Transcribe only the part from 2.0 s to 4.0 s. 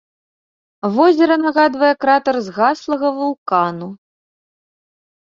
кратар згаслага вулкану.